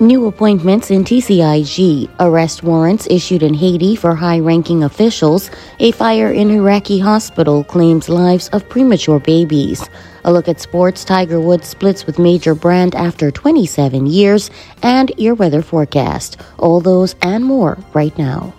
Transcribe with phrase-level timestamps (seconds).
[0.00, 6.32] New appointments in TCIG, arrest warrants issued in Haiti for high ranking officials, a fire
[6.32, 9.88] in Iraqi hospital claims lives of premature babies.
[10.24, 14.50] A look at sports Tiger Woods splits with major brand after 27 years,
[14.82, 16.38] and your weather forecast.
[16.58, 18.52] All those and more right now.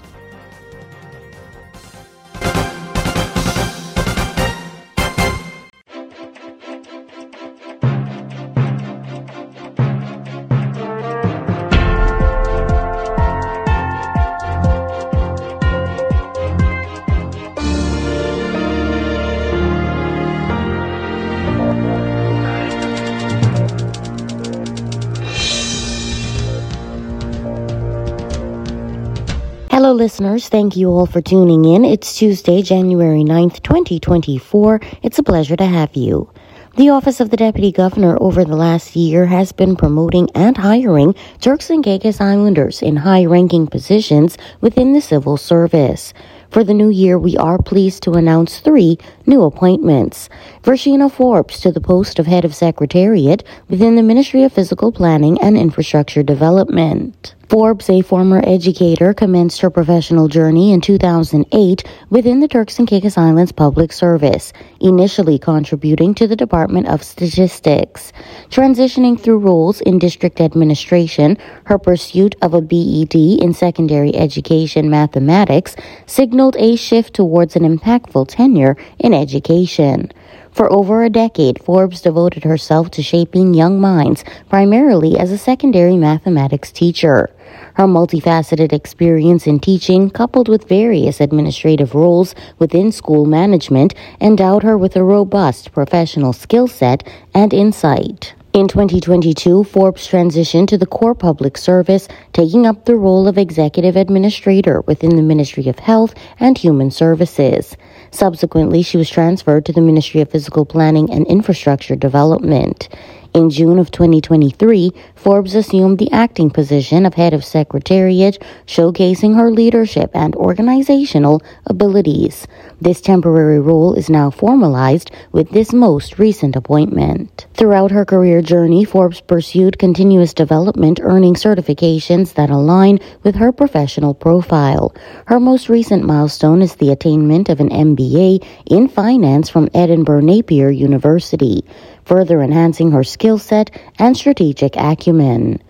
[30.05, 30.49] Listeners.
[30.49, 31.83] Thank you all for tuning in.
[31.83, 34.79] It's Tuesday, January 9th, 2024.
[35.01, 36.29] It's a pleasure to have you.
[36.77, 41.15] The Office of the Deputy Governor over the last year has been promoting and hiring
[41.41, 46.13] Turks and Caicos Islanders in high ranking positions within the civil service.
[46.51, 50.29] For the new year, we are pleased to announce three new appointments.
[50.61, 55.41] Vershina Forbes to the post of Head of Secretariat within the Ministry of Physical Planning
[55.41, 57.34] and Infrastructure Development.
[57.47, 63.19] Forbes, a former educator, commenced her professional journey in 2008 within the Turks and Caicos
[63.19, 64.51] Islands Public Service,
[64.81, 68.11] initially contributing to the Department of Statistics.
[68.49, 75.75] Transitioning through roles in district administration, her pursuit of a BEd in secondary education mathematics
[76.07, 80.11] signaled a shift towards an impactful tenure in education.
[80.51, 85.97] For over a decade, Forbes devoted herself to shaping young minds, primarily as a secondary
[85.97, 87.29] mathematics teacher.
[87.75, 94.77] Her multifaceted experience in teaching, coupled with various administrative roles within school management, endowed her
[94.77, 98.33] with a robust professional skill set and insight.
[98.55, 103.97] In 2022, Forbes transitioned to the core public service, taking up the role of executive
[103.97, 107.75] administrator within the Ministry of Health and Human Services.
[108.11, 112.87] Subsequently, she was transferred to the Ministry of Physical Planning and Infrastructure Development.
[113.35, 119.51] In June of 2023, Forbes assumed the acting position of head of secretariat, showcasing her
[119.51, 122.47] leadership and organizational abilities.
[122.79, 127.47] This temporary role is now formalized with this most recent appointment.
[127.55, 134.13] Throughout her career journey, Forbes pursued continuous development, earning certifications that align with her professional
[134.13, 134.95] profile.
[135.25, 140.69] Her most recent milestone is the attainment of an MBA in finance from Edinburgh Napier
[140.69, 141.65] University
[142.05, 145.61] further enhancing her skill set and strategic acumen.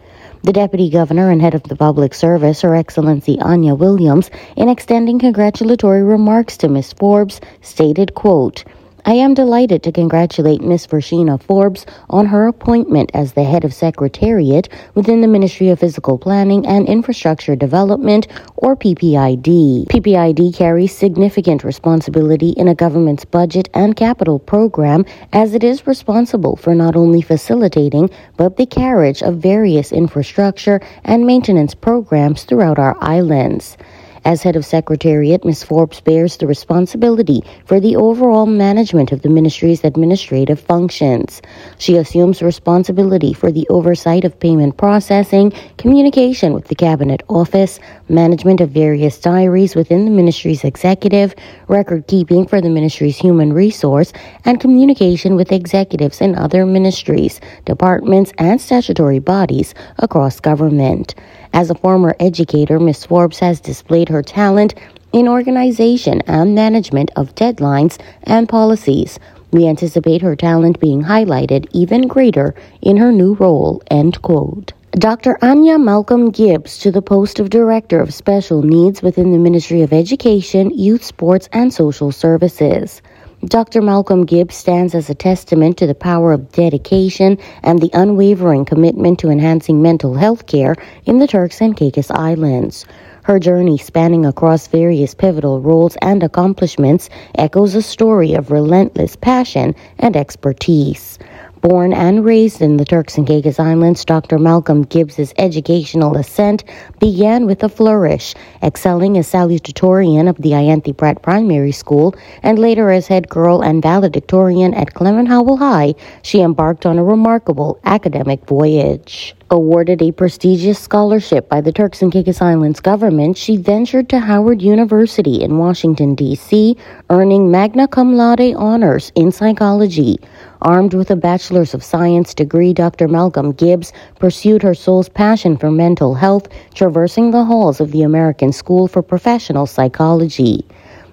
[0.43, 5.17] The Deputy Governor and Head of the Public Service, Her Excellency Anya Williams, in extending
[5.17, 6.93] congratulatory remarks to Ms.
[6.93, 8.63] Forbes, stated, quote,
[9.07, 10.87] I am delighted to congratulate Ms.
[10.87, 16.17] Vershina Forbes on her appointment as the head of secretariat within the Ministry of Physical
[16.17, 19.85] Planning and Infrastructure Development, or PPID.
[19.89, 26.55] PPID carries significant responsibility in a government's budget and capital program as it is responsible
[26.55, 32.97] for not only facilitating but the carriage of various infrastructure and maintenance programs throughout our
[33.01, 33.77] islands.
[34.25, 35.63] As head of secretariat, Ms.
[35.63, 41.43] Forbes bears the responsibility for the overall management of the ministry's administrative functions.
[41.77, 48.61] She assumes responsibility for the oversight of payment processing, communication with the Cabinet Office, management
[48.61, 51.35] of various diaries within the ministry's executive,
[51.67, 54.11] record keeping for the ministry's human resource,
[54.43, 61.13] and communication with executives in other ministries, departments, and statutory bodies across government.
[61.55, 63.05] As a former educator, Ms.
[63.05, 64.75] Forbes has displayed her talent
[65.13, 69.17] in organization and management of deadlines and policies.
[69.51, 73.81] We anticipate her talent being highlighted even greater in her new role.
[73.89, 74.73] End quote.
[74.91, 75.37] Dr.
[75.41, 79.93] Anya Malcolm Gibbs to the post of Director of Special Needs within the Ministry of
[79.93, 83.01] Education, Youth, Sports, and Social Services.
[83.45, 83.79] Dr.
[83.83, 89.19] Malcolm Gibbs stands as a testament to the power of dedication and the unwavering commitment
[89.19, 90.75] to enhancing mental health care
[91.05, 92.87] in the Turks and Caicos Islands.
[93.21, 99.75] Her journey, spanning across various pivotal roles and accomplishments, echoes a story of relentless passion
[99.99, 101.19] and expertise.
[101.67, 104.37] Born and raised in the Turks and Caicos Islands, Dr.
[104.37, 106.63] Malcolm Gibbs's educational ascent
[106.99, 112.13] began with a flourish, excelling as salutatorian of the Ianthe Pratt Primary School
[112.43, 115.95] and later as head girl and valedictorian at Clement Howell High.
[116.21, 119.35] She embarked on a remarkable academic voyage.
[119.49, 124.61] Awarded a prestigious scholarship by the Turks and Caicos Islands government, she ventured to Howard
[124.61, 126.77] University in Washington, D.C.,
[127.09, 130.19] earning magna cum laude honors in psychology.
[130.65, 133.07] Armed with a Bachelor's of Science degree, Dr.
[133.07, 138.51] Malcolm Gibbs pursued her soul's passion for mental health, traversing the halls of the American
[138.51, 140.65] School for Professional Psychology.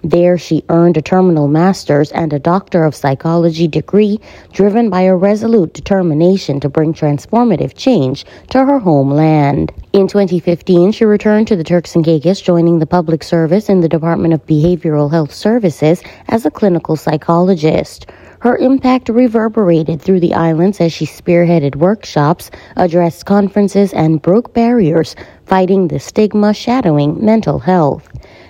[0.02, 4.18] There, she earned a terminal master's and a doctor of psychology degree,
[4.54, 9.70] driven by a resolute determination to bring transformative change to her homeland.
[9.92, 13.88] In 2015, she returned to the Turks and Caicos, joining the public service in the
[13.90, 18.06] Department of Behavioral Health Services as a clinical psychologist.
[18.42, 25.14] Her impact reverberated through the islands as she spearheaded workshops, addressed conferences, and broke barriers,
[25.46, 28.08] fighting the stigma shadowing mental health.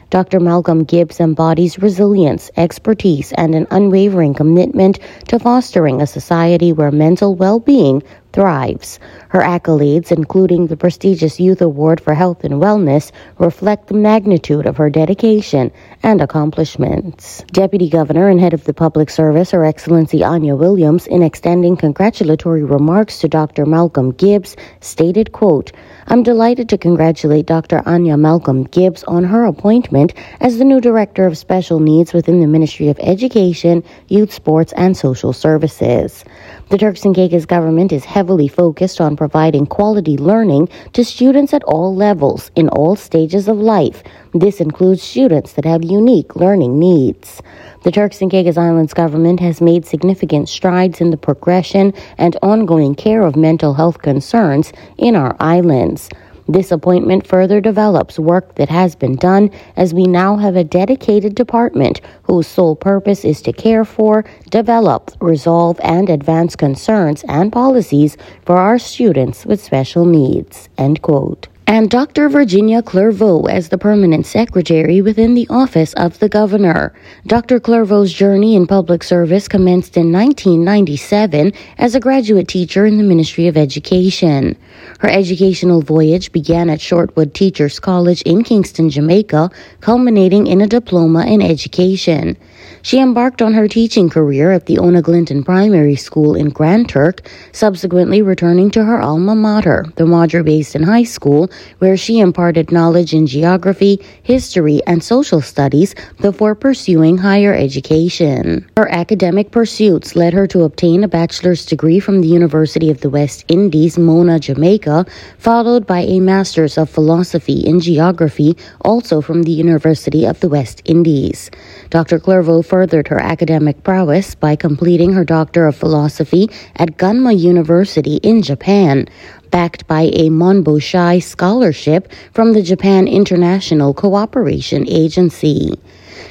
[0.09, 0.41] Dr.
[0.41, 4.99] Malcolm Gibbs embodies resilience, expertise, and an unwavering commitment
[5.29, 8.99] to fostering a society where mental well being thrives.
[9.29, 14.77] Her accolades, including the prestigious Youth Award for Health and Wellness, reflect the magnitude of
[14.77, 15.71] her dedication
[16.03, 17.45] and accomplishments.
[17.53, 22.65] Deputy Governor and Head of the Public Service, Her Excellency Anya Williams, in extending congratulatory
[22.65, 23.67] remarks to Dr.
[23.67, 25.73] Malcolm Gibbs, stated, quote,
[26.09, 27.83] I'm delighted to congratulate Dr.
[27.87, 32.47] Anya Malcolm Gibbs on her appointment as the new Director of Special Needs within the
[32.47, 36.25] Ministry of Education, Youth Sports, and Social Services.
[36.71, 41.65] The Turks and Caicos government is heavily focused on providing quality learning to students at
[41.65, 44.03] all levels in all stages of life.
[44.33, 47.43] This includes students that have unique learning needs.
[47.83, 52.95] The Turks and Caicos Islands government has made significant strides in the progression and ongoing
[52.95, 56.09] care of mental health concerns in our islands.
[56.49, 61.35] This appointment further develops work that has been done as we now have a dedicated
[61.35, 68.17] department whose sole purpose is to care for, develop, resolve, and advance concerns and policies
[68.45, 70.69] for our students with special needs.
[70.77, 72.29] End quote and Dr.
[72.29, 76.93] Virginia Clervaux as the permanent secretary within the office of the governor.
[77.27, 77.59] Dr.
[77.59, 83.47] Clervaux's journey in public service commenced in 1997 as a graduate teacher in the Ministry
[83.47, 84.55] of Education.
[84.99, 91.25] Her educational voyage began at Shortwood Teachers College in Kingston, Jamaica, culminating in a diploma
[91.25, 92.37] in education.
[92.85, 97.23] She embarked on her teaching career at the Ona Glinton Primary School in Grand Turk,
[97.53, 101.49] subsequently returning to her alma mater, the Madre Basin High School,
[101.79, 108.69] where she imparted knowledge in geography, history, and social studies before pursuing higher education.
[108.77, 113.11] Her academic pursuits led her to obtain a bachelor's degree from the University of the
[113.11, 115.07] West Indies, Mona, Jamaica,
[115.39, 120.83] followed by a master's of philosophy in geography, also from the University of the West
[120.85, 121.49] Indies.
[121.89, 122.19] Dr.
[122.19, 128.41] Clervaux furthered her academic prowess by completing her Doctor of Philosophy at Gunma University in
[128.41, 129.07] Japan,
[129.51, 135.79] backed by a Monbusho Scholarship from the Japan International Cooperation Agency.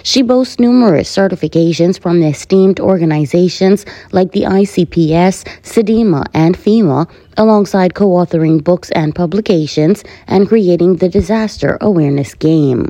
[0.01, 7.07] She boasts numerous certifications from esteemed organizations like the ICPS, CDEMA, and FEMA,
[7.38, 12.88] alongside co authoring books and publications and creating the Disaster Awareness Game.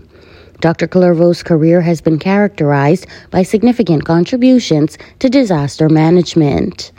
[0.61, 0.87] Dr.
[0.87, 6.91] Clervaux's career has been characterized by significant contributions to disaster management.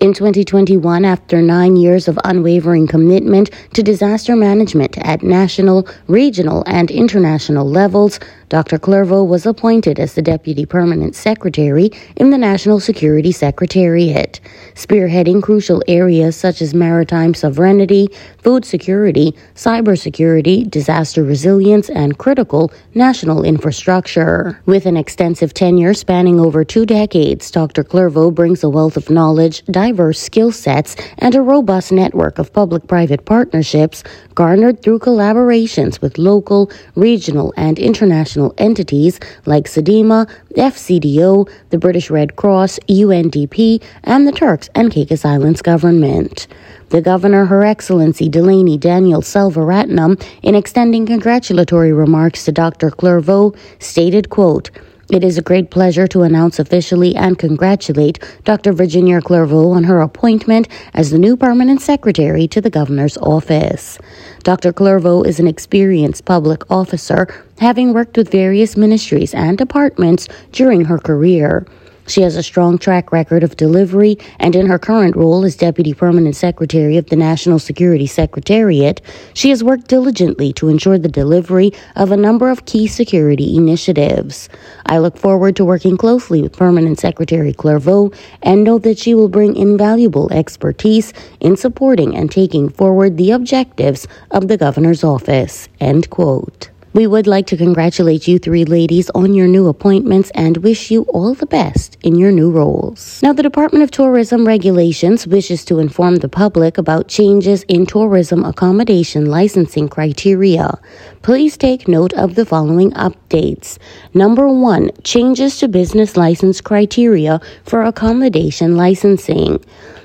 [0.00, 6.90] In 2021, after nine years of unwavering commitment to disaster management at national, regional, and
[6.90, 8.18] international levels,
[8.54, 8.78] Dr.
[8.78, 14.38] Clervaux was appointed as the Deputy Permanent Secretary in the National Security Secretariat,
[14.74, 18.06] spearheading crucial areas such as maritime sovereignty,
[18.38, 24.62] food security, cybersecurity, disaster resilience, and critical national infrastructure.
[24.66, 27.82] With an extensive tenure spanning over two decades, Dr.
[27.82, 32.86] Clervaux brings a wealth of knowledge, diverse skill sets, and a robust network of public
[32.86, 34.04] private partnerships
[34.36, 42.36] garnered through collaborations with local, regional, and international entities like CDEMA, FCDO, the British Red
[42.36, 46.46] Cross, UNDP, and the Turks and Caicos Islands government.
[46.90, 52.90] The Governor, Her Excellency Dileeni Daniel Selvaratnam, in extending congratulatory remarks to Dr.
[52.90, 54.70] Clervaux, stated, quote,
[55.10, 58.72] it is a great pleasure to announce officially and congratulate Dr.
[58.72, 63.98] Virginia Clervaux on her appointment as the new permanent secretary to the governor's office.
[64.42, 64.72] Dr.
[64.72, 67.26] Clervaux is an experienced public officer,
[67.58, 71.66] having worked with various ministries and departments during her career.
[72.06, 75.94] She has a strong track record of delivery, and in her current role as Deputy
[75.94, 79.00] Permanent Secretary of the National Security Secretariat,
[79.32, 84.48] she has worked diligently to ensure the delivery of a number of key security initiatives.
[84.86, 89.28] I look forward to working closely with Permanent Secretary Clervaux and know that she will
[89.28, 95.68] bring invaluable expertise in supporting and taking forward the objectives of the Governor's office.
[95.80, 96.70] End quote.
[96.94, 101.02] We would like to congratulate you three ladies on your new appointments and wish you
[101.08, 103.20] all the best in your new roles.
[103.20, 108.44] Now, the Department of Tourism Regulations wishes to inform the public about changes in tourism
[108.44, 110.78] accommodation licensing criteria.
[111.22, 113.76] Please take note of the following updates.
[114.14, 119.58] Number one, changes to business license criteria for accommodation licensing.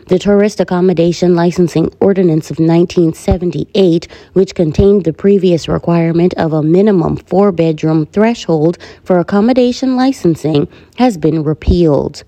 [0.09, 7.15] The Tourist Accommodation Licensing Ordinance of 1978, which contained the previous requirement of a minimum
[7.15, 12.23] four bedroom threshold for accommodation licensing, has been repealed.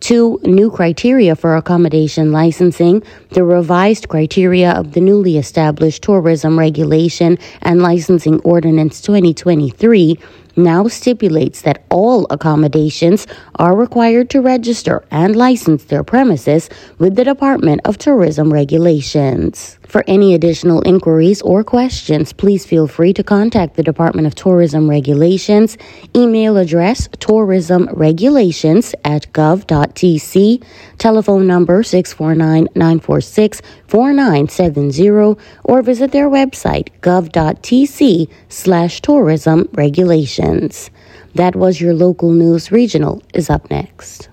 [0.00, 7.36] Two new criteria for accommodation licensing, the revised criteria of the newly established Tourism Regulation
[7.60, 10.18] and Licensing Ordinance 2023
[10.58, 17.24] now stipulates that all accommodations are required to register and license their premises with the
[17.24, 19.78] Department of Tourism regulations.
[19.88, 24.90] For any additional inquiries or questions, please feel free to contact the Department of Tourism
[24.90, 25.78] Regulations.
[26.14, 30.62] Email address tourismregulations at gov.tc,
[30.98, 40.90] telephone number 649 946 4970, or visit their website gov.tc slash tourism regulations.
[41.34, 44.28] That was your local news regional is up next.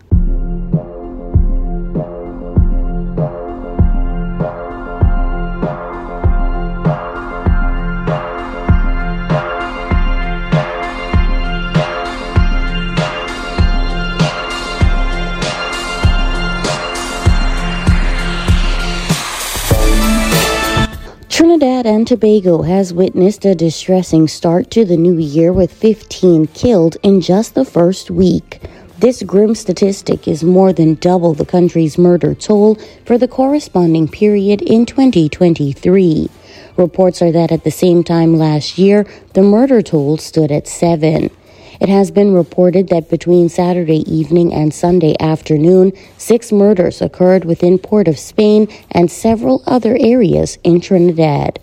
[21.65, 26.95] Trinidad and Tobago has witnessed a distressing start to the new year with 15 killed
[27.01, 28.61] in just the first week.
[28.99, 34.61] This grim statistic is more than double the country's murder toll for the corresponding period
[34.61, 36.29] in 2023.
[36.77, 41.31] Reports are that at the same time last year, the murder toll stood at seven.
[41.79, 47.77] It has been reported that between Saturday evening and Sunday afternoon, six murders occurred within
[47.77, 51.59] Port of Spain and several other areas in Trinidad.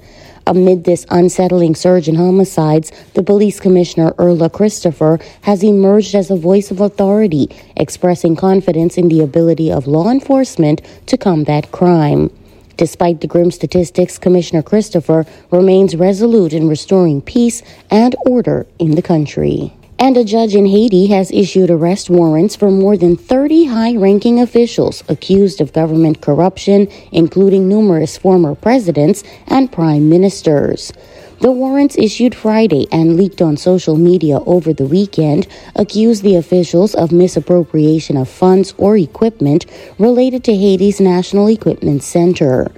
[0.47, 6.37] Amid this unsettling surge in homicides, the police commissioner Erla Christopher has emerged as a
[6.37, 12.31] voice of authority, expressing confidence in the ability of law enforcement to combat crime.
[12.77, 19.03] Despite the grim statistics, Commissioner Christopher remains resolute in restoring peace and order in the
[19.03, 19.73] country.
[20.03, 24.41] And a judge in Haiti has issued arrest warrants for more than 30 high ranking
[24.41, 30.93] officials accused of government corruption, including numerous former presidents and prime ministers.
[31.41, 36.97] The warrants issued Friday and leaked on social media over the weekend accuse the officials
[36.97, 39.67] of misappropriation of funds or equipment
[40.01, 42.73] related to Haiti's National Equipment Center.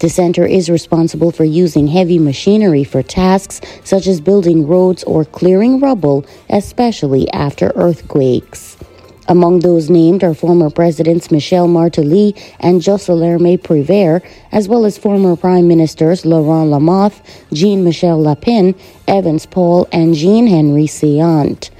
[0.00, 5.24] The center is responsible for using heavy machinery for tasks such as building roads or
[5.24, 8.76] clearing rubble, especially after earthquakes.
[9.26, 14.22] Among those named are former Presidents Michel Martelly and Jocelerme Privert,
[14.52, 18.74] as well as former Prime Ministers Laurent Lamothe, Jean-Michel Lapin,
[19.08, 21.70] Evans Paul, and Jean-Henry Céant.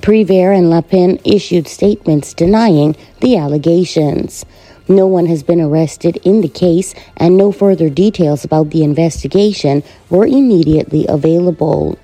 [0.00, 4.44] Privert and Lapin issued statements denying the allegations.
[4.88, 9.82] No one has been arrested in the case, and no further details about the investigation
[10.10, 11.98] were immediately available.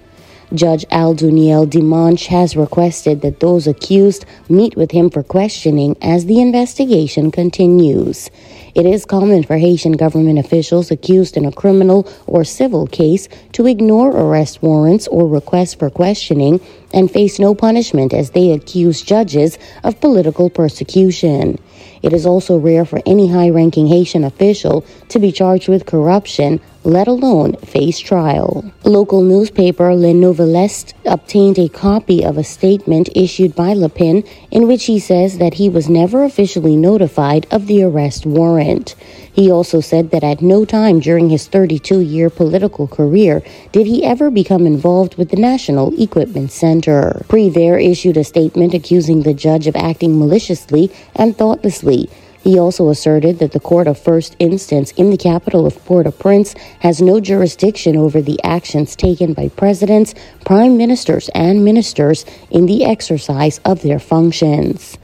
[0.54, 6.40] Judge Alduniel Dimanche has requested that those accused meet with him for questioning as the
[6.40, 8.30] investigation continues.
[8.74, 13.66] It is common for Haitian government officials accused in a criminal or civil case to
[13.66, 16.60] ignore arrest warrants or requests for questioning
[16.94, 21.58] and face no punishment as they accuse judges of political persecution.
[22.02, 26.60] It is also rare for any high ranking Haitian official to be charged with corruption,
[26.88, 28.64] let alone face trial.
[28.82, 34.86] Local newspaper Le Nouvelliste obtained a copy of a statement issued by Lapin in which
[34.86, 38.94] he says that he was never officially notified of the arrest warrant.
[39.30, 44.02] He also said that at no time during his 32 year political career did he
[44.02, 47.22] ever become involved with the National Equipment Center.
[47.28, 52.08] Privert issued a statement accusing the judge of acting maliciously and thoughtlessly.
[52.48, 57.02] He also asserted that the court of first instance in the capital of Port-au-Prince has
[57.02, 60.14] no jurisdiction over the actions taken by presidents,
[60.46, 64.96] prime ministers, and ministers in the exercise of their functions.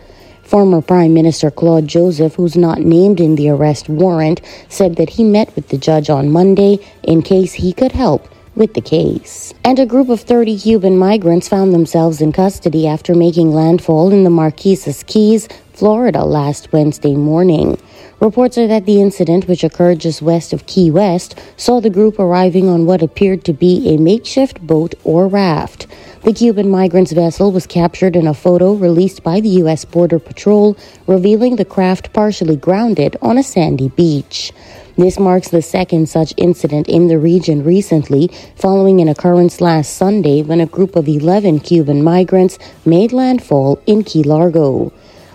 [0.42, 5.22] Former Prime Minister Claude Joseph, who's not named in the arrest warrant, said that he
[5.22, 9.52] met with the judge on Monday in case he could help with the case.
[9.64, 14.24] And a group of 30 Cuban migrants found themselves in custody after making landfall in
[14.24, 17.76] the Marquesas Keys, Florida last Wednesday morning.
[18.20, 22.20] Reports are that the incident, which occurred just west of Key West, saw the group
[22.20, 25.88] arriving on what appeared to be a makeshift boat or raft.
[26.22, 29.84] The Cuban migrants' vessel was captured in a photo released by the U.S.
[29.84, 30.76] Border Patrol,
[31.08, 34.52] revealing the craft partially grounded on a sandy beach.
[34.96, 40.40] This marks the second such incident in the region recently, following an occurrence last Sunday
[40.40, 44.92] when a group of 11 Cuban migrants made landfall in Key Largo.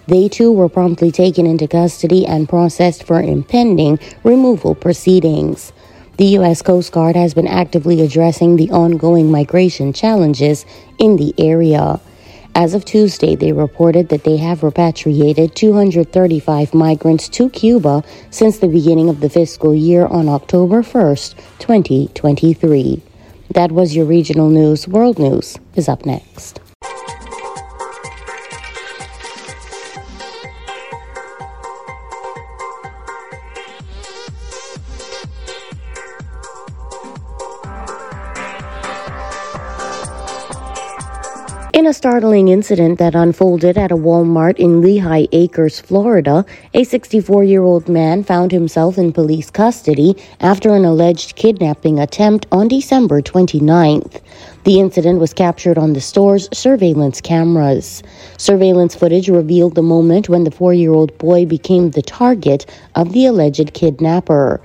[0.10, 5.72] They too were promptly taken into custody and processed for impending removal proceedings.
[6.18, 6.63] The U.S.
[6.63, 10.66] Coast Guard has been actively addressing the ongoing migration challenges
[10.98, 12.00] in the area.
[12.56, 18.68] As of Tuesday, they reported that they have repatriated 235 migrants to Cuba since the
[18.68, 23.04] beginning of the fiscal year on October 1st, 2023.
[23.51, 24.88] That was your regional news.
[24.88, 26.60] World News is up next.
[41.79, 47.45] In a startling incident that unfolded at a Walmart in Lehigh Acres, Florida, a 64
[47.45, 53.21] year old man found himself in police custody after an alleged kidnapping attempt on December
[53.21, 54.19] 29th.
[54.65, 58.03] The incident was captured on the store's surveillance cameras.
[58.38, 63.13] Surveillance footage revealed the moment when the four year old boy became the target of
[63.13, 64.59] the alleged kidnapper.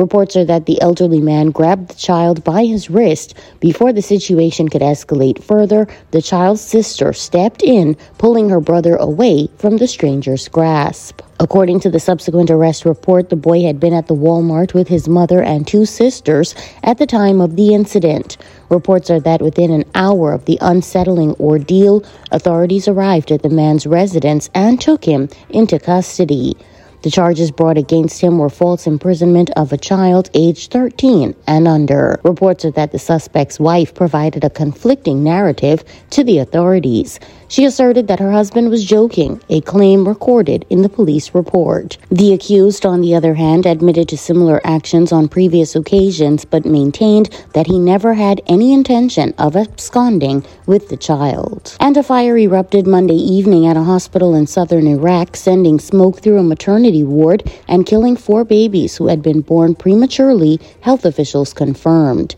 [0.00, 3.34] Reports are that the elderly man grabbed the child by his wrist.
[3.60, 9.50] Before the situation could escalate further, the child's sister stepped in, pulling her brother away
[9.58, 11.20] from the stranger's grasp.
[11.38, 15.06] According to the subsequent arrest report, the boy had been at the Walmart with his
[15.06, 18.38] mother and two sisters at the time of the incident.
[18.70, 23.86] Reports are that within an hour of the unsettling ordeal, authorities arrived at the man's
[23.86, 26.56] residence and took him into custody.
[27.02, 32.20] The charges brought against him were false imprisonment of a child aged 13 and under.
[32.22, 37.18] Reports are that the suspect's wife provided a conflicting narrative to the authorities.
[37.50, 41.98] She asserted that her husband was joking, a claim recorded in the police report.
[42.08, 47.28] The accused, on the other hand, admitted to similar actions on previous occasions but maintained
[47.54, 51.76] that he never had any intention of absconding with the child.
[51.80, 56.38] And a fire erupted Monday evening at a hospital in southern Iraq, sending smoke through
[56.38, 62.36] a maternity ward and killing four babies who had been born prematurely, health officials confirmed.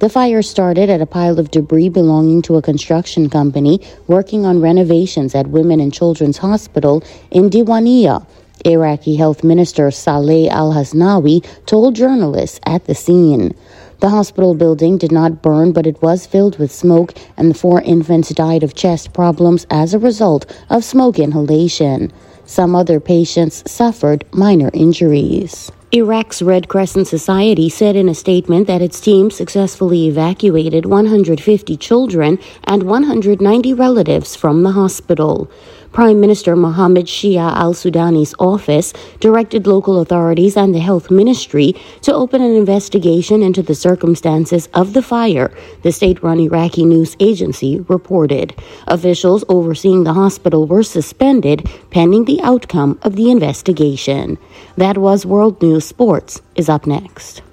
[0.00, 4.60] The fire started at a pile of debris belonging to a construction company working on
[4.60, 8.26] renovations at Women and Children's Hospital in Diwania.
[8.64, 13.54] Iraqi Health Minister Saleh Al Hasnawi told journalists at the scene.
[14.00, 17.80] The hospital building did not burn, but it was filled with smoke, and the four
[17.82, 22.12] infants died of chest problems as a result of smoke inhalation.
[22.44, 25.70] Some other patients suffered minor injuries.
[25.94, 32.36] Iraq's Red Crescent Society said in a statement that its team successfully evacuated 150 children
[32.64, 35.48] and 190 relatives from the hospital.
[35.94, 42.12] Prime Minister Mohammed Shia al Sudani's office directed local authorities and the health ministry to
[42.12, 47.78] open an investigation into the circumstances of the fire, the state run Iraqi news agency
[47.86, 48.60] reported.
[48.88, 54.36] Officials overseeing the hospital were suspended pending the outcome of the investigation.
[54.76, 57.43] That was World News Sports is up next.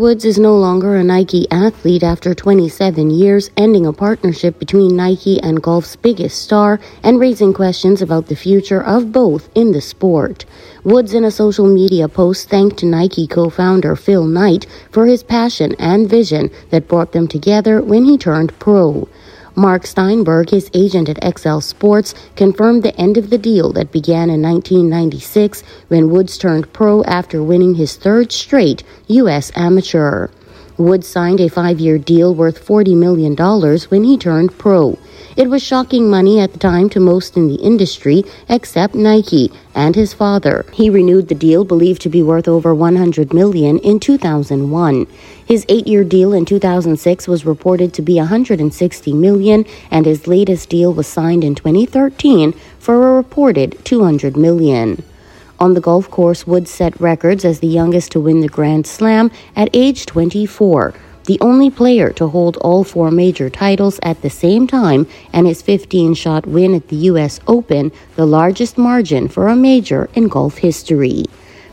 [0.00, 5.38] Woods is no longer a Nike athlete after 27 years, ending a partnership between Nike
[5.42, 10.46] and golf's biggest star and raising questions about the future of both in the sport.
[10.84, 15.74] Woods, in a social media post, thanked Nike co founder Phil Knight for his passion
[15.78, 19.06] and vision that brought them together when he turned pro.
[19.54, 24.30] Mark Steinberg, his agent at Excel Sports, confirmed the end of the deal that began
[24.30, 29.50] in 1996 when Woods turned pro after winning his third straight U.S.
[29.56, 30.28] amateur.
[30.80, 33.36] Woods signed a five year deal worth $40 million
[33.90, 34.98] when he turned pro.
[35.36, 39.94] It was shocking money at the time to most in the industry, except Nike and
[39.94, 40.64] his father.
[40.72, 45.06] He renewed the deal believed to be worth over 100 million, in 2001.
[45.46, 50.92] His 8-year deal in 2006 was reported to be 160 million, and his latest deal
[50.92, 55.02] was signed in 2013 for a reported 200 million.
[55.60, 59.30] On the golf course, Woods set records as the youngest to win the Grand Slam
[59.54, 60.94] at age 24
[61.26, 65.62] the only player to hold all four major titles at the same time, and his
[65.62, 67.38] 15 shot win at the U.S.
[67.46, 71.26] Open, the largest margin for a major in golf history.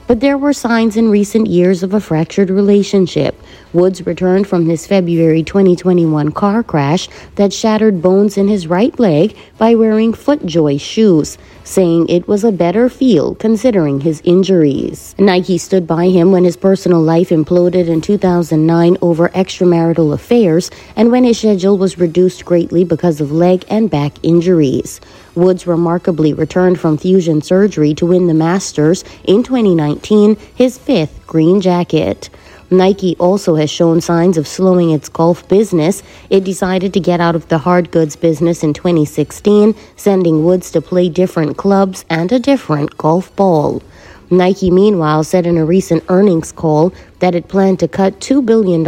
[0.06, 3.36] But there were signs in recent years of a fractured relationship.
[3.74, 9.36] Woods returned from his February 2021 car crash that shattered bones in his right leg
[9.58, 15.14] by wearing FootJoy shoes saying it was a better feel considering his injuries.
[15.20, 21.12] Nike stood by him when his personal life imploded in 2009 over extramarital affairs and
[21.12, 25.02] when his schedule was reduced greatly because of leg and back injuries.
[25.36, 31.62] Woods remarkably returned from fusion surgery to win the Masters in 2019, his fifth green
[31.62, 32.30] jacket.
[32.70, 36.04] Nike also has shown signs of slowing its golf business.
[36.30, 40.82] It decided to get out of the hard goods business in 2016, sending Woods to
[40.82, 43.82] play different clubs and a different golf ball.
[44.30, 48.86] Nike, meanwhile, said in a recent earnings call that it planned to cut $2 billion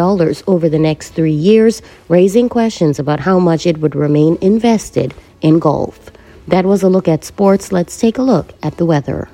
[0.47, 5.59] over the next three years, raising questions about how much it would remain invested in
[5.59, 6.11] golf.
[6.49, 7.71] That was a look at sports.
[7.71, 9.29] Let's take a look at the weather.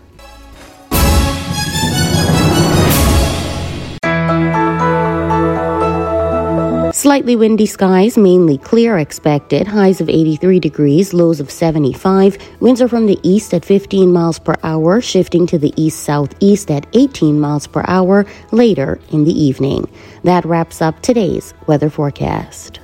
[7.05, 9.67] Slightly windy skies, mainly clear expected.
[9.67, 12.35] Highs of 83 degrees, lows of 75.
[12.61, 16.71] Winds are from the east at 15 miles per hour, shifting to the east southeast
[16.71, 19.87] at 18 miles per hour later in the evening.
[20.23, 22.79] That wraps up today's weather forecast.